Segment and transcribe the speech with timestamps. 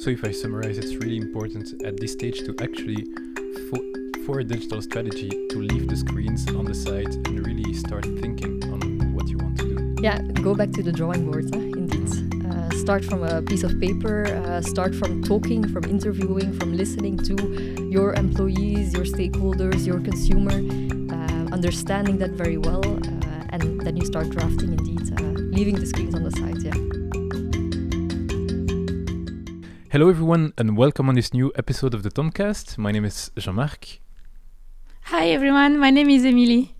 [0.00, 3.04] So, if I summarize, it's really important at this stage to actually,
[3.68, 3.78] for,
[4.24, 8.64] for a digital strategy, to leave the screens on the side and really start thinking
[8.72, 9.96] on what you want to do.
[10.02, 11.60] Yeah, go back to the drawing board, huh?
[11.60, 12.08] indeed.
[12.46, 17.18] Uh, start from a piece of paper, uh, start from talking, from interviewing, from listening
[17.18, 20.56] to your employees, your stakeholders, your consumer,
[21.14, 25.84] uh, understanding that very well, uh, and then you start drafting indeed, uh, leaving the
[25.84, 26.99] screens on the side, yeah.
[29.92, 32.78] Hello, everyone, and welcome on this new episode of the Tomcast.
[32.78, 33.98] My name is Jean Marc.
[35.06, 35.80] Hi, everyone.
[35.80, 36.76] My name is Emily.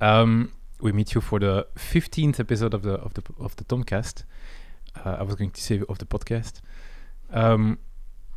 [0.00, 4.22] Um, we meet you for the 15th episode of the of the of the Tomcast.
[4.94, 6.60] Uh, I was going to say of the podcast.
[7.32, 7.80] Um,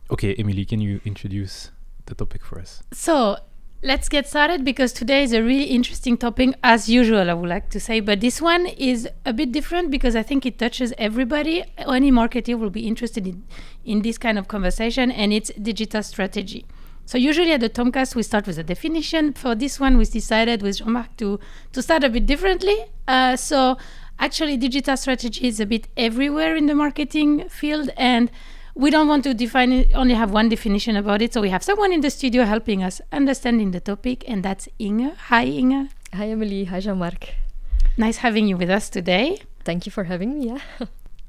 [0.09, 1.69] okay, Emily, can you introduce
[2.07, 2.81] the topic for us?
[2.93, 3.37] So
[3.83, 7.29] let's get started because today is a really interesting topic, as usual.
[7.29, 10.45] I would like to say, but this one is a bit different because I think
[10.45, 11.63] it touches everybody.
[11.77, 13.43] Any marketer will be interested in
[13.85, 16.65] in this kind of conversation, and it's digital strategy.
[17.05, 19.31] So usually at the Tomcast we start with a definition.
[19.33, 21.39] For this one, we decided with Jean-Marc to
[21.71, 22.77] to start a bit differently.
[23.07, 23.77] Uh, so
[24.19, 28.29] actually, digital strategy is a bit everywhere in the marketing field, and
[28.77, 31.33] we don't want to define it, only have one definition about it.
[31.33, 35.13] So we have someone in the studio helping us understanding the topic, and that's Inge.
[35.29, 35.89] Hi, Inge.
[36.13, 36.65] Hi, Emily.
[36.65, 37.29] Hi, Jean Marc.
[37.97, 39.41] Nice having you with us today.
[39.65, 40.47] Thank you for having me.
[40.49, 40.59] Yeah.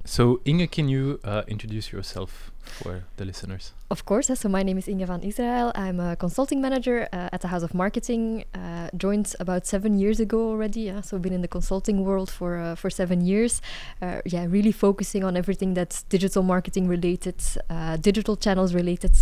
[0.05, 3.73] So, Inge, can you uh, introduce yourself for the listeners?
[3.91, 4.31] Of course.
[4.35, 5.73] So my name is Inge van Israel.
[5.75, 8.45] I'm a consulting manager uh, at the House of Marketing.
[8.55, 10.81] Uh, joined about seven years ago already.
[10.83, 11.01] Yeah?
[11.01, 13.63] So been in the consulting world for uh, for seven years.
[14.03, 19.13] Uh, yeah, really focusing on everything that's digital marketing related, uh, digital channels related.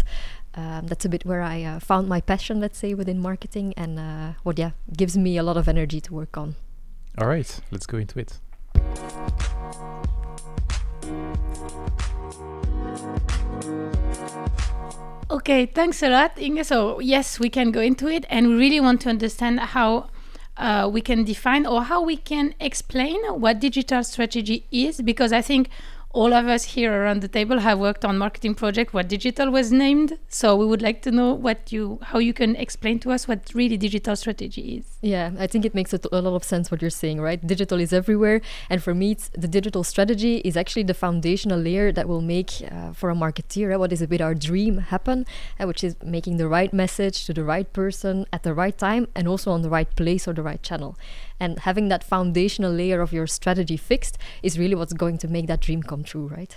[0.54, 4.34] Um, that's a bit where I uh, found my passion, let's say, within marketing, and
[4.42, 6.56] what yeah gives me a lot of energy to work on.
[7.18, 8.40] All right, let's go into it.
[15.28, 16.64] Okay, thanks a lot, Inge.
[16.64, 20.08] So, yes, we can go into it, and we really want to understand how
[20.56, 25.42] uh, we can define or how we can explain what digital strategy is, because I
[25.42, 25.68] think
[26.16, 29.70] all of us here around the table have worked on marketing project where digital was
[29.70, 30.18] named.
[30.28, 33.52] So we would like to know what you, how you can explain to us what
[33.52, 34.96] really digital strategy is.
[35.02, 37.46] Yeah, I think it makes a, lot of sense what you're saying, right?
[37.46, 38.40] Digital is everywhere,
[38.70, 42.94] and for me, the digital strategy is actually the foundational layer that will make uh,
[42.94, 45.26] for a marketeer what is a bit our dream happen,
[45.60, 49.06] uh, which is making the right message to the right person at the right time,
[49.14, 50.96] and also on the right place or the right channel.
[51.38, 55.46] And having that foundational layer of your strategy fixed is really what's going to make
[55.46, 56.56] that dream come true, right?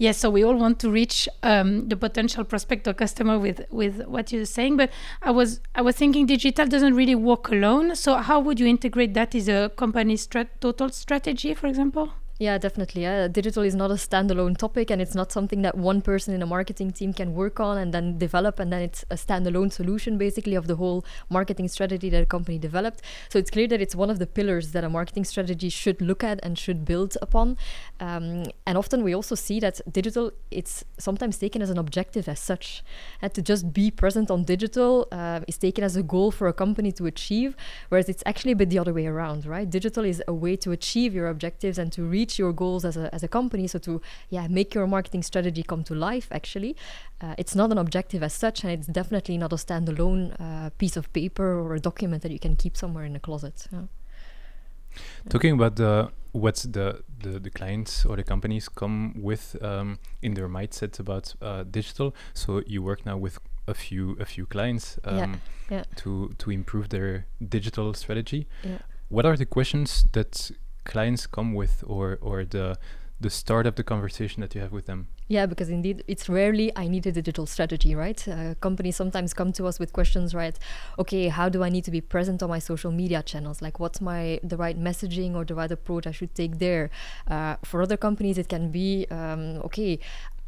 [0.00, 4.06] Yes, so we all want to reach um, the potential prospect or customer with with
[4.06, 4.78] what you're saying.
[4.78, 7.94] But I was I was thinking digital doesn't really work alone.
[7.96, 12.14] So how would you integrate that as a company's strat- total strategy, for example?
[12.40, 13.02] Yeah, definitely.
[13.02, 13.28] Yeah.
[13.28, 16.46] Digital is not a standalone topic and it's not something that one person in a
[16.46, 20.54] marketing team can work on and then develop and then it's a standalone solution basically
[20.54, 23.02] of the whole marketing strategy that a company developed.
[23.28, 26.24] So it's clear that it's one of the pillars that a marketing strategy should look
[26.24, 27.58] at and should build upon.
[28.00, 32.40] Um, and often we also see that digital it's sometimes taken as an objective as
[32.40, 32.82] such.
[33.20, 36.54] And to just be present on digital uh, is taken as a goal for a
[36.54, 37.54] company to achieve,
[37.90, 39.68] whereas it's actually a bit the other way around, right?
[39.68, 42.96] Digital is a way to achieve your objectives and to reach reach your goals as
[42.96, 46.76] a, as a company so to yeah make your marketing strategy come to life actually
[47.20, 50.96] uh, it's not an objective as such and it's definitely not a standalone uh, piece
[50.96, 53.86] of paper or a document that you can keep somewhere in a closet yeah.
[55.28, 60.34] Talking about the what's the, the the clients or the companies come with um, in
[60.34, 62.12] their mindset about uh, digital.
[62.34, 65.36] So you work now with a few a few clients um, yeah.
[65.76, 65.84] Yeah.
[65.96, 68.48] to to improve their digital strategy.
[68.64, 68.78] Yeah.
[69.10, 70.50] What are the questions that
[70.94, 72.66] clients come with or or the
[73.20, 75.08] the start of the conversation that you have with them?
[75.28, 78.20] Yeah because indeed it's rarely i need a digital strategy right?
[78.26, 80.56] Uh, companies sometimes come to us with questions right?
[80.98, 83.58] Okay how do i need to be present on my social media channels?
[83.66, 86.84] Like what's my the right messaging or the right approach i should take there?
[87.34, 89.92] Uh, for other companies it can be um, okay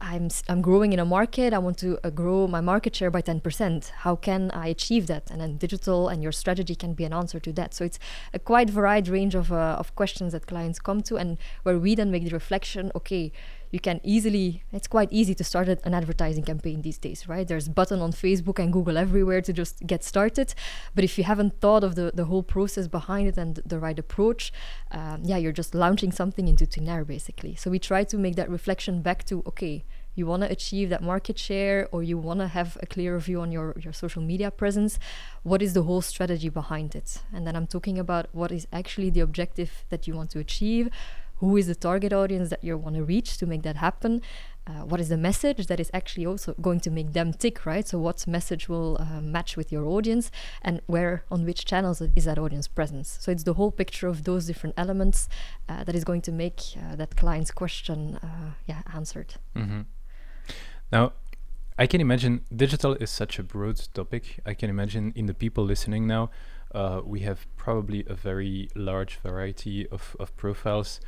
[0.02, 1.54] I'm, I'm growing in a market.
[1.54, 3.88] I want to uh, grow my market share by 10%.
[3.88, 5.30] How can I achieve that?
[5.30, 7.72] And then digital and your strategy can be an answer to that.
[7.72, 8.00] So it's
[8.34, 11.94] a quite varied range of, uh, of questions that clients come to, and where we
[11.94, 13.32] then make the reflection okay,
[13.72, 17.48] you can easily, it's quite easy to start an advertising campaign these days, right?
[17.48, 20.54] There's button on Facebook and Google everywhere to just get started.
[20.94, 23.98] But if you haven't thought of the, the whole process behind it and the right
[23.98, 24.52] approach,
[24.90, 27.54] um, yeah, you're just launching something into thin air, basically.
[27.54, 31.02] So we try to make that reflection back to, okay, you want to achieve that
[31.02, 34.50] market share or you want to have a clear view on your, your social media
[34.50, 34.98] presence,
[35.42, 37.22] what is the whole strategy behind it?
[37.32, 40.90] And then I'm talking about what is actually the objective that you want to achieve,
[41.36, 44.22] who is the target audience that you want to reach to make that happen,
[44.66, 47.86] uh, what is the message that is actually also going to make them tick, right?
[47.86, 50.30] So, what message will uh, match with your audience,
[50.62, 53.18] and where on which channels is that audience presence?
[53.20, 55.28] So, it's the whole picture of those different elements
[55.68, 59.34] uh, that is going to make uh, that client's question, uh, yeah, answered.
[59.56, 59.80] Mm-hmm.
[60.92, 61.14] Now,
[61.78, 64.40] I can imagine digital is such a broad topic.
[64.44, 66.30] I can imagine in the people listening now,
[66.74, 71.00] uh, we have probably a very large variety of, of profiles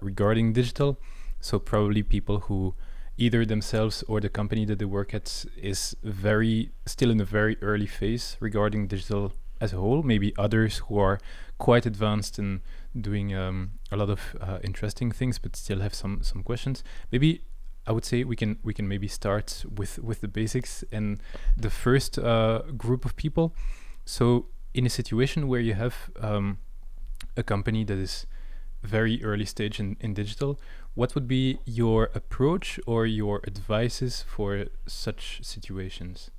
[0.00, 0.98] regarding digital.
[1.40, 2.74] So probably people who
[3.18, 7.56] either themselves or the company that they work at is very still in a very
[7.60, 10.02] early phase regarding digital as a whole.
[10.02, 11.18] Maybe others who are
[11.58, 12.62] quite advanced in
[12.98, 16.82] doing um, a lot of uh, interesting things, but still have some some questions.
[17.12, 17.42] Maybe
[17.86, 21.20] I would say we can we can maybe start with with the basics and
[21.56, 23.54] the first uh, group of people.
[24.04, 26.58] So in a situation where you have um,
[27.36, 28.26] a company that is
[28.82, 30.58] very early stage in, in digital,
[30.94, 36.30] what would be your approach or your advices for such situations?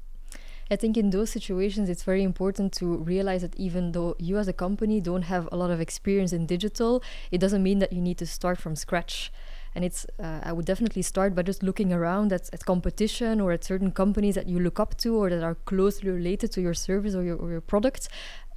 [0.72, 4.48] I think in those situations, it's very important to realize that even though you as
[4.48, 8.00] a company don't have a lot of experience in digital, it doesn't mean that you
[8.00, 9.34] need to start from scratch.
[9.76, 13.52] And it's, uh, I would definitely start by just looking around at, at competition or
[13.52, 16.74] at certain companies that you look up to or that are closely related to your
[16.74, 18.10] service or your, or your product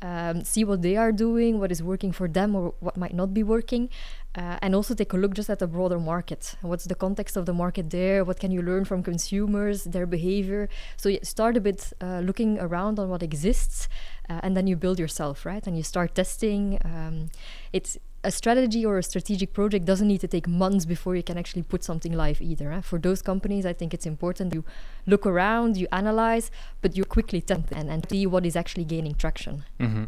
[0.05, 3.33] um, see what they are doing, what is working for them, or what might not
[3.33, 3.89] be working,
[4.35, 6.57] uh, and also take a look just at the broader market.
[6.61, 8.23] What's the context of the market there?
[8.25, 10.69] What can you learn from consumers, their behavior?
[10.97, 13.89] So start a bit uh, looking around on what exists,
[14.29, 15.67] uh, and then you build yourself, right?
[15.67, 16.79] And you start testing.
[16.85, 17.31] Um,
[17.73, 21.39] it's a strategy or a strategic project doesn't need to take months before you can
[21.39, 22.73] actually put something live either.
[22.73, 22.81] Eh?
[22.81, 24.65] For those companies, I think it's important you
[25.07, 26.51] look around, you analyze,
[26.81, 29.65] but you quickly test and, and see what is actually gaining traction.
[29.79, 30.05] Mm-hmm.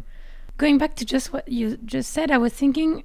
[0.57, 3.03] Going back to just what you just said, I was thinking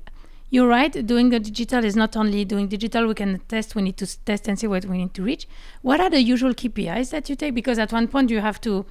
[0.49, 1.07] you're right.
[1.07, 3.07] Doing the digital is not only doing digital.
[3.07, 3.75] We can test.
[3.75, 5.47] We need to test and see what we need to reach.
[5.83, 7.55] What are the usual KPIs that you take?
[7.55, 8.87] Because at one point you have to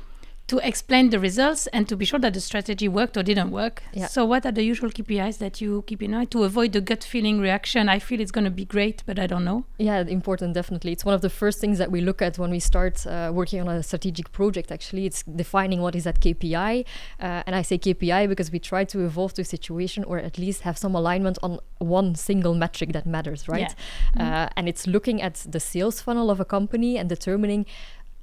[0.48, 3.84] to explain the results and to be sure that the strategy worked or didn't work.
[3.94, 4.08] Yeah.
[4.08, 7.04] So, what are the usual KPIs that you keep in mind to avoid the gut
[7.04, 7.88] feeling reaction?
[7.88, 9.64] I feel it's going to be great, but I don't know.
[9.78, 10.92] Yeah, important, definitely.
[10.92, 13.62] It's one of the first things that we look at when we start uh, working
[13.62, 14.72] on a strategic project.
[14.72, 16.86] Actually, it's defining what is that KPI,
[17.20, 20.38] uh, and I say KPI because we try to evolve to a situation or at
[20.38, 23.74] least have some alignment on one single metric that matters, right?
[24.16, 24.22] Yeah.
[24.22, 24.54] Uh, mm-hmm.
[24.58, 27.66] and it's looking at the sales funnel of a company and determining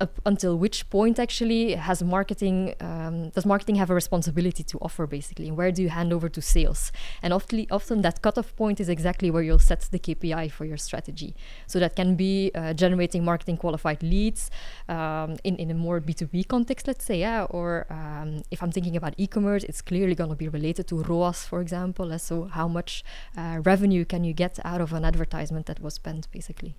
[0.00, 5.06] up until which point actually has marketing um, does marketing have a responsibility to offer
[5.06, 5.48] basically?
[5.48, 6.92] And where do you hand over to sales?
[7.22, 10.76] And often often that cutoff point is exactly where you'll set the kpi for your
[10.76, 11.34] strategy.
[11.66, 14.50] So that can be uh, generating marketing qualified leads
[14.88, 18.96] um, in, in a more b2b context let's say yeah or um, if i'm thinking
[18.96, 23.04] about e-commerce it's clearly going to be related to roas for example so how much
[23.36, 26.74] uh, revenue can you get out of an advertisement that was spent basically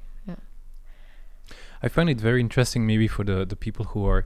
[1.82, 4.26] I find it very interesting, maybe for the the people who are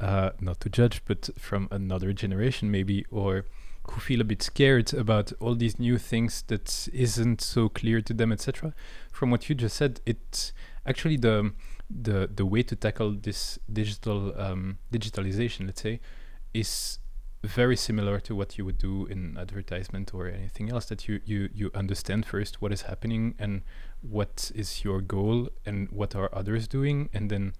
[0.00, 3.46] uh, not to judge, but from another generation, maybe, or
[3.90, 8.14] who feel a bit scared about all these new things that isn't so clear to
[8.14, 8.74] them, etc.
[9.10, 10.52] From what you just said, it's
[10.86, 11.52] actually the
[11.90, 16.00] the the way to tackle this digital um, digitalization, let's say,
[16.54, 16.98] is
[17.44, 21.48] very similar to what you would do in advertisement or anything else that you you
[21.52, 23.62] you understand first what is happening and
[24.00, 27.52] what is your goal and what are others doing and then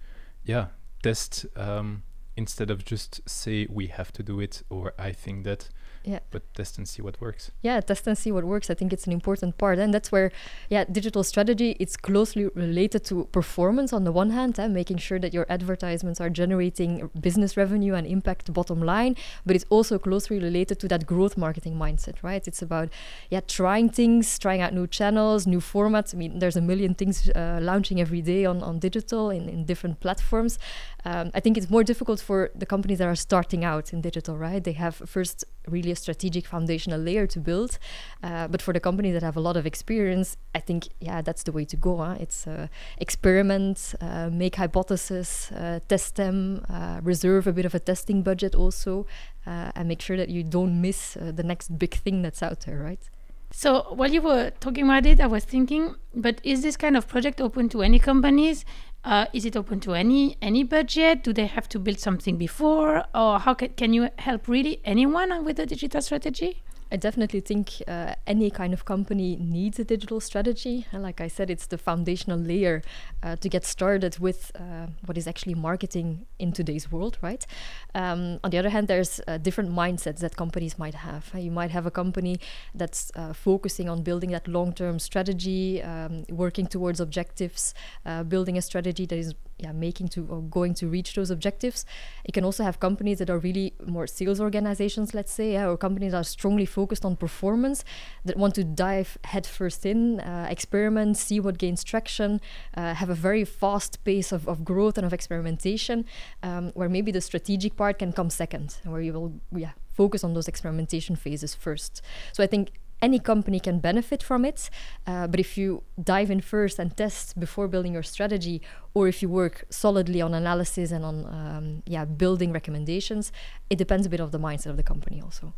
[0.45, 0.67] yeah
[1.01, 2.03] test um,
[2.37, 5.69] instead of just say we have to do it or i think that
[6.03, 6.19] yeah.
[6.31, 7.51] But test and see what works.
[7.61, 8.69] Yeah test and see what works.
[8.69, 9.79] I think it's an important part.
[9.79, 10.31] And that's where
[10.69, 14.97] yeah digital strategy it's closely related to performance on the one hand and eh, making
[14.97, 19.97] sure that your advertisements are generating business revenue and impact bottom line but it's also
[19.97, 22.47] closely related to that growth marketing mindset right?
[22.47, 22.89] It's about
[23.29, 26.13] yeah trying things trying out new channels new formats.
[26.13, 29.63] I mean there's a million things uh, launching every day on, on digital in, in
[29.63, 30.59] different platforms
[31.05, 34.37] um, i think it's more difficult for the companies that are starting out in digital
[34.37, 37.77] right they have first really a strategic foundational layer to build.
[38.21, 41.43] Uh, but for the companies that have a lot of experience, I think yeah, that's
[41.43, 41.97] the way to go.
[41.97, 42.15] Huh?
[42.19, 42.67] It's uh,
[42.97, 48.55] experiment, uh, make hypotheses, uh, test them, uh, reserve a bit of a testing budget
[48.55, 49.05] also,
[49.45, 52.79] uh, and make sure that you don't miss the next big thing that's out there,
[52.79, 53.09] right?
[53.51, 57.07] So while you were talking about it, I was thinking, but is this kind of
[57.07, 58.65] project open to any companies?
[59.03, 61.23] Uh, is it open to any any budget?
[61.23, 65.43] Do they have to build something before, or how can can you help really anyone
[65.43, 66.63] with a digital strategy?
[66.93, 70.85] I definitely think uh, any kind of company needs a digital strategy.
[70.93, 72.83] Like I said, it's the foundational layer
[73.23, 77.47] uh, to get started with uh, what is actually marketing in today's world, right?
[77.95, 81.31] Um, on the other hand, there's uh, different mindsets that companies might have.
[81.35, 82.39] you might have a company
[82.75, 87.73] that's uh, focusing on building that long term strategy, um, working towards objectives,
[88.05, 91.85] uh, building a strategy that is yeah, making to or going to reach those objectives.
[92.27, 95.77] You can also have companies that are really more sales organizations, let's say, yeah, or
[95.77, 97.83] companies that are strongly focused on performance
[98.25, 102.41] that want to dive headfirst in, uh, experiment, see what gains traction,
[102.75, 106.05] uh, have a very fast pace of, of growth and of experimentation,
[106.41, 110.33] um, where maybe the strategic part can come second, where you will yeah focus on
[110.33, 112.01] those experimentation phases first.
[112.31, 112.71] So I think
[113.03, 114.69] any company can benefit from it.
[115.05, 118.61] Uh, but if you dive in first and test before building your strategy,
[118.93, 123.31] or if you work solidly on analysis and on um, yeah building recommendations,
[123.69, 125.53] it depends a bit of the mindset of the company also.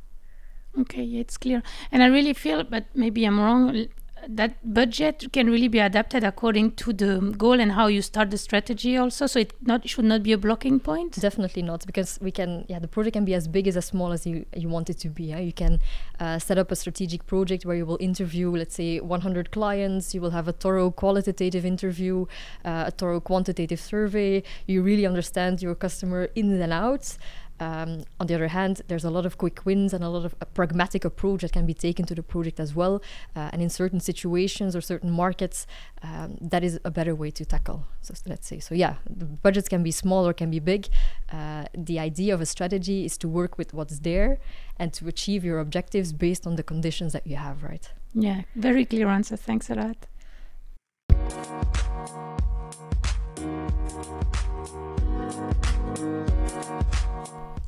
[0.77, 3.87] Okay, it's clear, and I really feel, but maybe I'm wrong
[4.29, 8.37] that budget can really be adapted according to the goal and how you start the
[8.37, 12.31] strategy also so it not should not be a blocking point definitely not because we
[12.31, 14.89] can yeah the project can be as big as as small as you you want
[14.89, 15.39] it to be yeah?
[15.39, 15.79] you can
[16.19, 20.21] uh, set up a strategic project where you will interview let's say 100 clients you
[20.21, 22.25] will have a thorough qualitative interview
[22.63, 27.17] uh, a thorough quantitative survey you really understand your customer in and out
[27.59, 30.35] um, on the other hand, there's a lot of quick wins and a lot of
[30.41, 33.01] a pragmatic approach that can be taken to the project as well.
[33.35, 35.65] Uh, and in certain situations or certain markets,
[36.03, 37.85] um, that is a better way to tackle.
[38.01, 40.87] So let's say, so yeah, the budgets can be small or can be big.
[41.31, 44.39] Uh, the idea of a strategy is to work with what's there
[44.77, 47.89] and to achieve your objectives based on the conditions that you have, right?
[48.13, 49.37] Yeah, very clear answer.
[49.37, 50.07] Thanks a lot.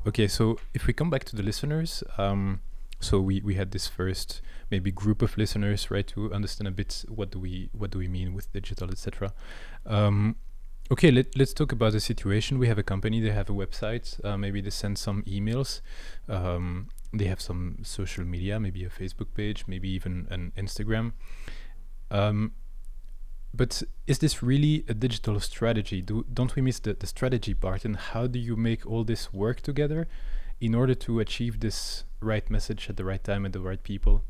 [0.08, 2.62] Okay, so if we come back to the listeners, um,
[3.00, 7.04] so we, we had this first maybe group of listeners, right, to understand a bit
[7.10, 9.34] what do we what do we mean with digital, etc.
[9.86, 10.38] Um,
[10.92, 12.58] okay, let, let's talk about the situation.
[12.58, 15.82] We have a company, they have a website, uh, maybe they send some emails,
[16.30, 21.14] um, they have some social media, maybe a Facebook page, maybe even an Instagram.
[22.10, 22.54] Um,
[23.54, 26.02] but is this really a digital strategy?
[26.02, 27.86] Do, don't we miss the, the strategy part?
[27.86, 30.08] And how do you make all this work together
[30.60, 34.24] in order to achieve this right message at the right time and the right people?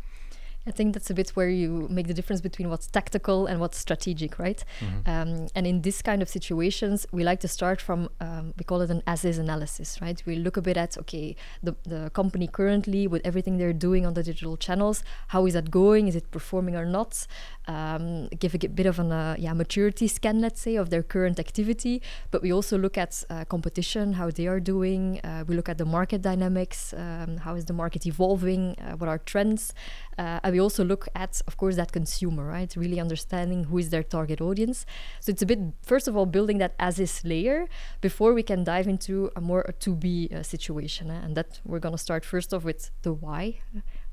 [0.68, 3.78] I think that's a bit where you make the difference between what's tactical and what's
[3.78, 4.64] strategic, right?
[4.82, 5.10] Mm-hmm.
[5.10, 8.82] Um, and in this kind of situations, we like to start from um, we call
[8.82, 10.22] it an as-is analysis, right?
[10.26, 14.14] We look a bit at okay, the the company currently with everything they're doing on
[14.14, 16.08] the digital channels, how is that going?
[16.08, 17.26] Is it performing or not?
[17.68, 21.40] Um, give a bit of an uh, yeah maturity scan, let's say, of their current
[21.40, 22.02] activity.
[22.32, 25.22] But we also look at uh, competition, how they are doing.
[25.24, 28.76] Uh, we look at the market dynamics, um, how is the market evolving?
[28.80, 29.74] Uh, what are trends?
[30.18, 32.76] Uh, and we also look at, of course, that consumer, right?
[32.76, 34.86] Really understanding who is their target audience.
[35.20, 37.68] So it's a bit, first of all, building that as is layer
[38.02, 41.12] before we can dive into a more a to be uh, situation.
[41.12, 41.20] Eh?
[41.24, 43.60] And that we're going to start first off with the why.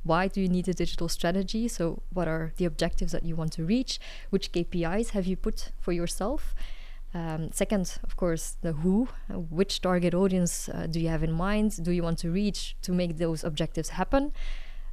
[0.02, 1.66] Why do you need a digital strategy?
[1.68, 3.98] So, what are the objectives that you want to reach?
[4.28, 6.54] Which KPIs have you put for yourself?
[7.14, 9.08] Um, second, of course, the who.
[9.30, 11.82] Which target audience uh, do you have in mind?
[11.82, 14.32] Do you want to reach to make those objectives happen?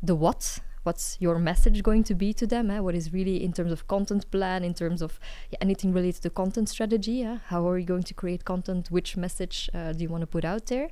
[0.01, 2.71] The what what's your message going to be to them?
[2.71, 2.79] Eh?
[2.79, 5.19] What is really in terms of content plan, in terms of
[5.49, 7.23] yeah, anything related to content strategy?
[7.23, 7.37] Eh?
[7.47, 8.89] How are you going to create content?
[8.89, 10.89] Which message uh, do you want to put out there?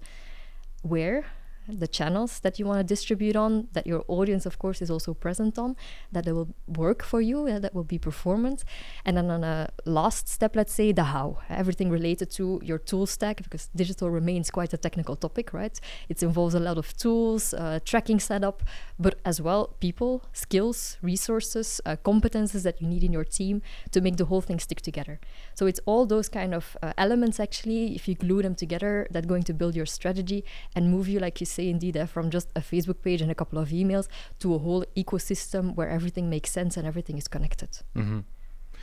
[0.81, 1.25] Where?
[1.69, 5.13] The channels that you want to distribute on, that your audience, of course, is also
[5.13, 5.75] present on,
[6.11, 8.65] that they will work for you, uh, that will be performance.
[9.05, 13.05] And then on a last step, let's say the how, everything related to your tool
[13.05, 15.79] stack, because digital remains quite a technical topic, right?
[16.09, 18.63] It involves a lot of tools, uh, tracking setup,
[18.97, 23.61] but as well people, skills, resources, uh, competences that you need in your team
[23.91, 25.19] to make the whole thing stick together.
[25.53, 29.27] So it's all those kind of uh, elements, actually, if you glue them together, that
[29.27, 30.43] going to build your strategy
[30.75, 33.31] and move you, like you said say indeed uh, from just a Facebook page and
[33.31, 34.07] a couple of emails
[34.41, 37.71] to a whole ecosystem where everything makes sense and everything is connected.
[37.95, 38.19] Mm-hmm.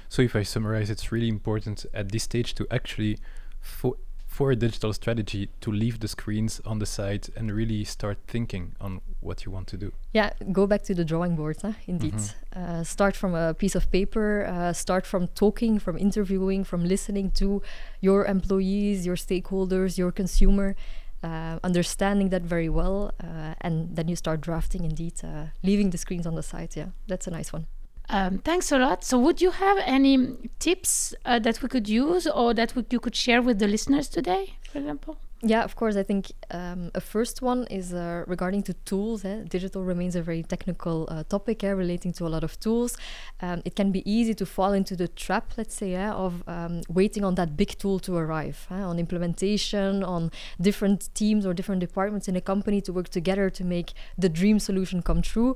[0.09, 3.19] So if I summarize, it's really important at this stage to actually
[3.61, 3.95] for
[4.37, 8.65] for a digital strategy to leave the screens on the side and really start thinking
[8.87, 9.89] on what you want to do.
[10.13, 11.73] Yeah, go back to the drawing board, huh?
[11.87, 12.19] indeed.
[12.21, 12.63] Mm-hmm.
[12.63, 17.31] Uh, start from a piece of paper, uh, start from talking, from interviewing, from listening
[17.41, 17.63] to
[18.03, 20.77] your employees, your stakeholders, your consumer,
[21.23, 25.99] uh, understanding that very well, uh, and then you start drafting indeed, uh, leaving the
[25.99, 26.77] screens on the side.
[26.77, 27.67] Yeah, that's a nice one.
[28.09, 29.03] Um, thanks a lot.
[29.05, 33.01] So, would you have any tips uh, that we could use or that we, you
[33.01, 35.19] could share with the listeners today, for example?
[35.47, 35.95] Yeah, of course.
[35.95, 39.25] I think um, a first one is uh, regarding to tools.
[39.25, 39.45] Eh?
[39.49, 42.97] Digital remains a very technical uh, topic eh, relating to a lot of tools.
[43.41, 46.81] Um, it can be easy to fall into the trap, let's say, eh, of um,
[46.89, 51.81] waiting on that big tool to arrive, eh, on implementation, on different teams or different
[51.81, 55.55] departments in a company to work together to make the dream solution come true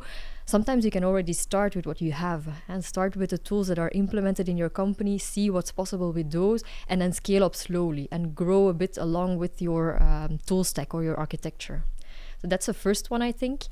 [0.51, 3.79] sometimes you can already start with what you have and start with the tools that
[3.79, 8.09] are implemented in your company, see what's possible with those, and then scale up slowly
[8.11, 11.85] and grow a bit along with your um, tool stack or your architecture.
[12.43, 13.69] So that's the first one, I think.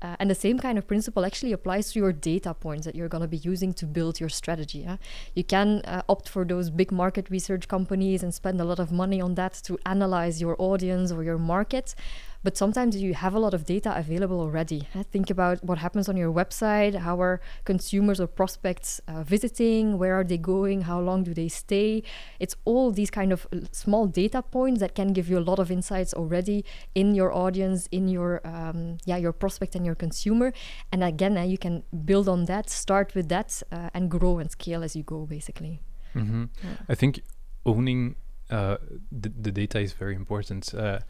[0.00, 3.08] Uh, and the same kind of principle actually applies to your data points that you're
[3.08, 4.80] going to be using to build your strategy.
[4.80, 4.98] Yeah?
[5.34, 8.92] You can uh, opt for those big market research companies and spend a lot of
[8.92, 11.96] money on that to analyze your audience or your market.
[12.42, 14.88] But sometimes you have a lot of data available already.
[15.10, 16.94] Think about what happens on your website.
[16.94, 19.98] How are consumers or prospects uh, visiting?
[19.98, 20.82] Where are they going?
[20.82, 22.02] How long do they stay?
[22.38, 25.70] It's all these kind of small data points that can give you a lot of
[25.70, 26.64] insights already
[26.94, 30.52] in your audience, in your um, yeah your prospect and your consumer.
[30.92, 34.50] And again, uh, you can build on that, start with that, uh, and grow and
[34.50, 35.80] scale as you go, basically.
[36.14, 36.44] Mm-hmm.
[36.62, 36.70] Yeah.
[36.88, 37.20] I think
[37.66, 38.16] owning
[38.50, 38.76] uh,
[39.10, 40.74] the, the data is very important.
[40.74, 41.00] Uh,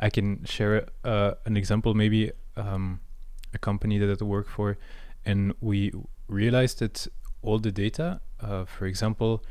[0.00, 3.00] I can share uh, an example, maybe um,
[3.54, 4.78] a company that I work for,
[5.24, 5.92] and we
[6.28, 7.06] realized that
[7.42, 9.44] all the data, uh, for example,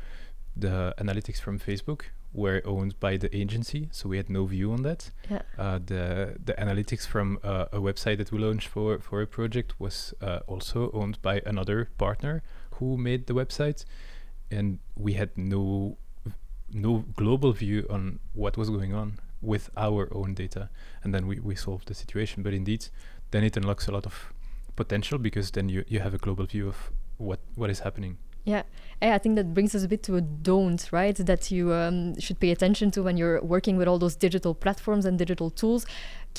[0.56, 4.82] the analytics from Facebook were owned by the agency, so we had no view on
[4.82, 5.10] that.
[5.30, 5.42] Yeah.
[5.58, 9.80] Uh, the the analytics from uh, a website that we launched for for a project
[9.80, 13.84] was uh, also owned by another partner who made the website,
[14.50, 15.96] and we had no
[16.72, 20.68] no global view on what was going on with our own data
[21.02, 22.42] and then we, we solve the situation.
[22.42, 22.88] But indeed
[23.30, 24.32] then it unlocks a lot of
[24.76, 28.18] potential because then you, you have a global view of what what is happening.
[28.44, 28.62] Yeah,
[29.02, 31.16] I think that brings us a bit to a don't, right?
[31.16, 35.04] That you um, should pay attention to when you're working with all those digital platforms
[35.04, 35.84] and digital tools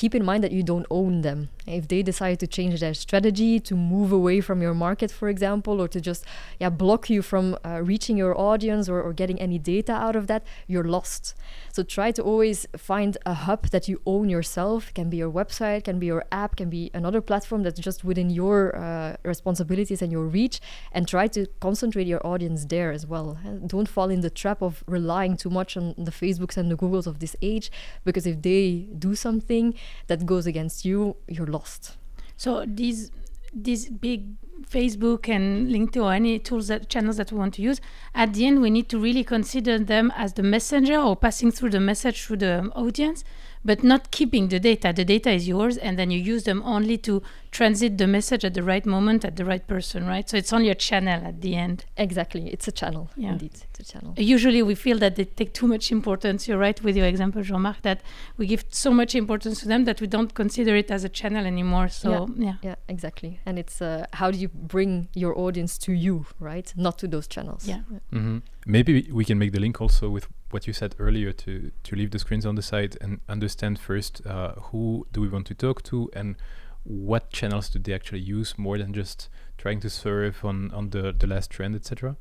[0.00, 1.38] keep in mind that you don't own them.
[1.66, 5.74] If they decide to change their strategy, to move away from your market, for example,
[5.82, 6.22] or to just
[6.62, 10.24] yeah, block you from uh, reaching your audience or, or getting any data out of
[10.30, 11.34] that, you're lost.
[11.74, 12.58] So try to always
[12.90, 14.90] find a hub that you own yourself.
[14.90, 18.04] It can be your website, can be your app, can be another platform that's just
[18.04, 20.60] within your uh, responsibilities and your reach,
[20.92, 23.36] and try to concentrate your audience there as well.
[23.66, 27.06] Don't fall in the trap of relying too much on the Facebooks and the Googles
[27.06, 27.66] of this age,
[28.04, 29.74] because if they do something,
[30.06, 31.96] that goes against you, you're lost.
[32.36, 33.10] So these
[33.52, 34.26] these big
[34.62, 37.80] Facebook and LinkedIn or any tools that channels that we want to use,
[38.14, 41.70] at the end we need to really consider them as the messenger or passing through
[41.70, 43.24] the message through the audience
[43.64, 44.92] but not keeping the data.
[44.94, 48.54] The data is yours, and then you use them only to transit the message at
[48.54, 50.28] the right moment at the right person, right?
[50.28, 51.84] So it's only a channel at the end.
[51.96, 53.10] Exactly, it's a channel.
[53.16, 53.32] Yeah.
[53.32, 54.14] Indeed, it's a channel.
[54.16, 56.46] Usually, we feel that they take too much importance.
[56.46, 58.02] You're right with your example, Jean-Marc, that
[58.36, 61.46] we give so much importance to them that we don't consider it as a channel
[61.46, 61.88] anymore.
[61.88, 63.40] So yeah, yeah, yeah exactly.
[63.46, 66.72] And it's uh, how do you bring your audience to you, right?
[66.76, 67.66] Not to those channels.
[67.66, 67.80] Yeah.
[68.12, 68.38] Mm-hmm.
[68.66, 72.10] Maybe we can make the link also with what you said earlier to to leave
[72.10, 75.82] the screens on the side and understand first uh, who do we want to talk
[75.82, 76.36] to and
[76.84, 81.12] what channels do they actually use more than just trying to surf on on the
[81.12, 82.16] the last trend etc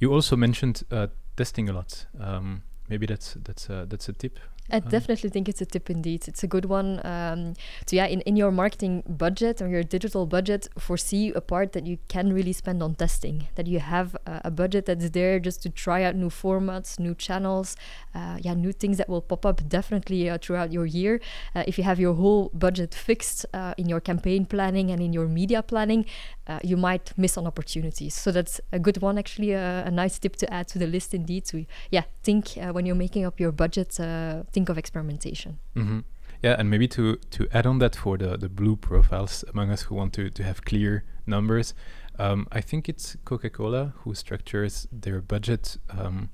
[0.00, 2.06] you also mentioned uh, testing a lot.
[2.18, 4.38] Um, maybe that's that's that's a tip
[4.72, 4.88] I uh-huh.
[4.88, 6.28] definitely think it's a tip indeed.
[6.28, 7.04] It's a good one.
[7.04, 7.54] Um,
[7.86, 11.86] so yeah, in, in your marketing budget or your digital budget, foresee a part that
[11.86, 13.48] you can really spend on testing.
[13.54, 17.14] That you have uh, a budget that's there just to try out new formats, new
[17.14, 17.76] channels,
[18.14, 21.20] uh, yeah, new things that will pop up definitely uh, throughout your year.
[21.54, 25.12] Uh, if you have your whole budget fixed uh, in your campaign planning and in
[25.12, 26.04] your media planning,
[26.50, 28.14] uh, you might miss on opportunities.
[28.14, 31.44] So that's a good one, actually, a nice tip to add to the list indeed.
[31.46, 35.58] to yeah, think when you're making up your budget, think think of experimentation.
[35.74, 36.00] Mm-hmm.
[36.42, 39.82] Yeah, and maybe to to add on that for the the blue profiles among us
[39.82, 41.74] who want to to have clear numbers,
[42.18, 46.30] um, I think it's Coca Cola who structures their budget um,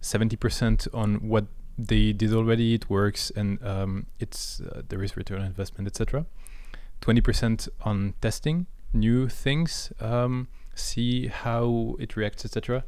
[0.00, 1.46] seventy percent on what
[1.78, 2.74] they did already.
[2.74, 6.26] It works, and um, it's uh, there is return on investment, etc.
[7.00, 12.84] Twenty percent on testing new things, um, see how it reacts, etc.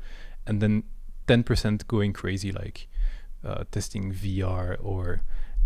[0.47, 0.85] And then
[1.27, 2.89] ten percent going crazy, like
[3.45, 5.23] uh, testing VR or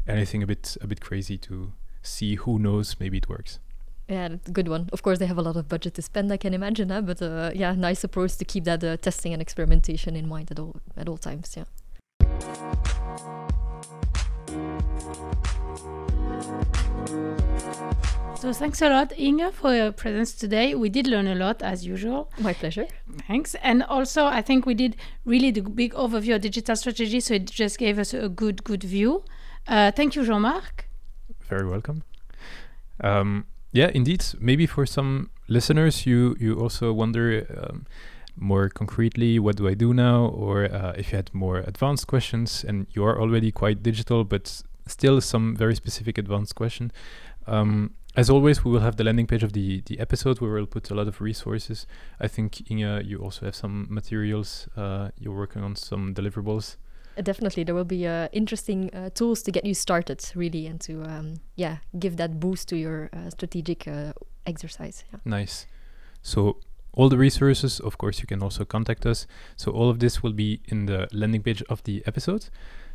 [0.07, 1.73] anything a bit a bit crazy to
[2.03, 3.59] see who knows maybe it works.
[4.09, 4.89] Yeah, good one.
[4.93, 6.33] Of course, they have a lot of budget to spend.
[6.33, 7.01] I can imagine, huh?
[7.01, 10.61] but uh, yeah, nice approach to keep that uh, testing and experimentation in mind at
[10.61, 11.57] all at all times.
[11.57, 11.65] Yeah.
[18.39, 20.75] So thanks a lot, Inge, for your presence today.
[20.75, 22.31] We did learn a lot as usual.
[22.39, 22.87] My pleasure.
[23.27, 23.57] Thanks.
[23.63, 24.95] And also, I think we did
[25.25, 28.85] really the big overview of digital strategy, so it just gave us a good, good
[28.85, 29.25] view.
[29.67, 30.87] Uh, thank you, Jean-Marc.
[31.49, 32.03] Very welcome.
[33.03, 34.25] Um, yeah, indeed.
[34.39, 37.87] Maybe for some listeners, you you also wonder um,
[38.37, 40.27] more concretely, what do I do now?
[40.27, 44.63] Or uh, if you had more advanced questions and you are already quite digital, but
[44.87, 46.93] still some very specific advanced question.
[47.47, 50.67] Um, as always, we will have the landing page of the the episode where we'll
[50.67, 51.87] put a lot of resources.
[52.19, 54.69] I think Inge, you also have some materials.
[54.77, 56.77] Uh, you're working on some deliverables.
[57.19, 60.81] Uh, definitely, there will be uh, interesting uh, tools to get you started, really, and
[60.81, 64.13] to um, yeah give that boost to your uh, strategic uh,
[64.47, 65.05] exercise.
[65.13, 65.19] Yeah.
[65.25, 65.67] Nice.
[66.23, 66.57] So
[66.93, 69.27] all the resources, of course, you can also contact us.
[69.57, 72.49] So all of this will be in the landing page of the episode.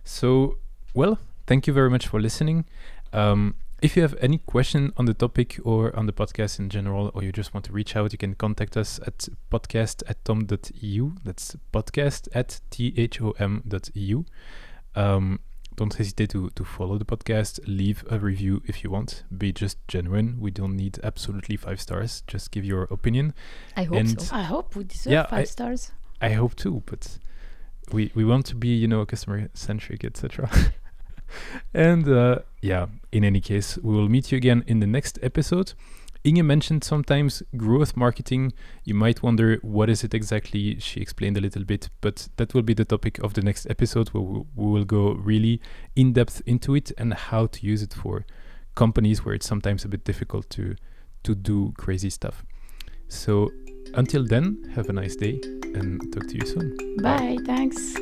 [0.04, 0.58] So
[0.96, 2.66] well, thank you very much for listening.
[3.14, 7.12] Um, if you have any question on the topic or on the podcast in general,
[7.14, 11.12] or you just want to reach out, you can contact us at podcast at thom.eu.
[11.24, 14.24] That's podcast at thom.eu.
[14.96, 15.40] Um,
[15.78, 17.60] don't hesitate to, to follow the podcast.
[17.66, 19.24] Leave a review if you want.
[19.36, 20.38] Be just genuine.
[20.40, 22.24] We don't need absolutely five stars.
[22.28, 23.34] Just give your opinion.
[23.76, 24.36] I hope And- so.
[24.36, 25.92] I hope we deserve Yeah, five I- stars.
[26.22, 27.18] I hope too, but
[27.92, 30.52] we we want to be you know customer centric, etc.
[31.74, 35.74] and uh, yeah, in any case, we will meet you again in the next episode.
[36.24, 38.54] Inge mentioned sometimes growth marketing.
[38.84, 40.80] You might wonder what is it exactly.
[40.80, 44.10] She explained a little bit, but that will be the topic of the next episode
[44.10, 45.60] where we, will go really
[45.96, 48.26] in depth into it and how to use it for
[48.76, 50.76] companies where it's sometimes a bit difficult to
[51.24, 52.44] to do crazy stuff.
[53.08, 53.52] So
[53.94, 55.40] until then, have a nice day
[55.76, 56.98] and talk to you soon.
[56.98, 57.38] Bye.
[57.46, 57.96] Thanks.